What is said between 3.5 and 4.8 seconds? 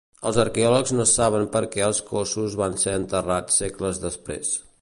segles després.